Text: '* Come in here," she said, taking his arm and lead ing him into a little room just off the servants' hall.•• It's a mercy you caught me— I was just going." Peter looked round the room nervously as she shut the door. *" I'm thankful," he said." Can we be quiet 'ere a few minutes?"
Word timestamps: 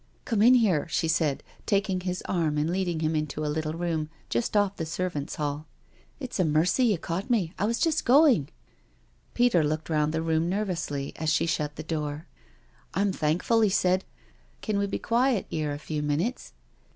'* 0.15 0.25
Come 0.25 0.41
in 0.41 0.55
here," 0.55 0.87
she 0.89 1.07
said, 1.07 1.43
taking 1.67 1.99
his 1.99 2.23
arm 2.25 2.57
and 2.57 2.71
lead 2.71 2.87
ing 2.87 3.01
him 3.01 3.15
into 3.15 3.45
a 3.45 3.45
little 3.53 3.73
room 3.73 4.09
just 4.31 4.57
off 4.57 4.77
the 4.77 4.83
servants' 4.87 5.35
hall.•• 5.35 5.67
It's 6.19 6.39
a 6.39 6.43
mercy 6.43 6.85
you 6.85 6.97
caught 6.97 7.29
me— 7.29 7.53
I 7.59 7.65
was 7.65 7.77
just 7.77 8.03
going." 8.03 8.49
Peter 9.35 9.63
looked 9.63 9.91
round 9.91 10.11
the 10.11 10.23
room 10.23 10.49
nervously 10.49 11.13
as 11.17 11.29
she 11.31 11.45
shut 11.45 11.75
the 11.75 11.83
door. 11.83 12.25
*" 12.53 12.71
I'm 12.95 13.11
thankful," 13.11 13.61
he 13.61 13.69
said." 13.69 14.03
Can 14.63 14.79
we 14.79 14.87
be 14.87 14.97
quiet 14.97 15.45
'ere 15.51 15.71
a 15.71 15.77
few 15.77 16.01
minutes?" 16.01 16.53